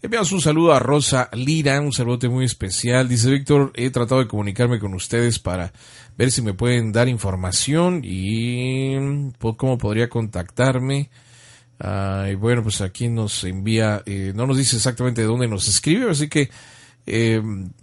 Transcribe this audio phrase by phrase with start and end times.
[0.05, 3.09] Enviamos un saludo a Rosa Lira, un saludo muy especial.
[3.09, 5.73] Dice Víctor, he tratado de comunicarme con ustedes para
[6.19, 11.09] ver si me pueden dar información y pues, cómo podría contactarme.
[11.81, 15.69] Ah, y bueno, pues aquí nos envía, eh, no nos dice exactamente de dónde nos
[15.69, 16.51] escribe, así que
[17.07, 17.41] eh,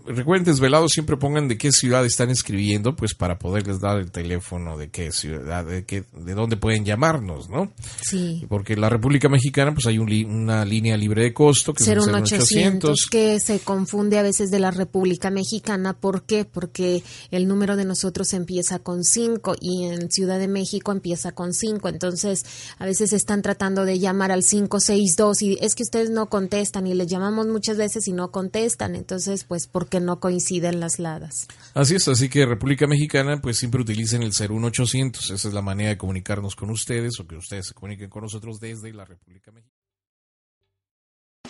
[0.07, 4.77] recuerden, desvelados siempre pongan de qué ciudad están escribiendo, pues para poderles dar el teléfono
[4.77, 7.71] de qué ciudad, de qué, de dónde pueden llamarnos, ¿no?
[8.01, 8.45] Sí.
[8.49, 11.83] Porque en la República Mexicana, pues hay un li- una línea libre de costo que
[11.83, 15.93] es el 01800 que se confunde a veces de la República Mexicana.
[15.93, 16.45] ¿Por qué?
[16.45, 21.53] Porque el número de nosotros empieza con 5 y en Ciudad de México empieza con
[21.53, 21.89] 5.
[21.89, 22.43] Entonces,
[22.79, 26.93] a veces están tratando de llamar al 562 y es que ustedes no contestan y
[26.93, 28.95] les llamamos muchas veces y no contestan.
[29.11, 31.49] Entonces, pues, porque no coinciden las ladas.
[31.73, 35.31] Así es, así que República Mexicana, pues siempre utilicen el 01800.
[35.31, 38.61] Esa es la manera de comunicarnos con ustedes o que ustedes se comuniquen con nosotros
[38.61, 39.75] desde la República Mexicana.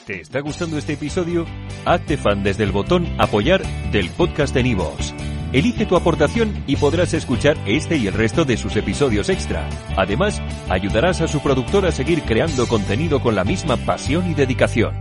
[0.08, 1.46] ¿Te está gustando este episodio?
[1.86, 3.62] Hazte fan desde el botón Apoyar
[3.92, 5.14] del podcast de Nivos.
[5.54, 9.70] Elige tu aportación y podrás escuchar este y el resto de sus episodios extra.
[9.98, 15.01] Además, ayudarás a su productor a seguir creando contenido con la misma pasión y dedicación.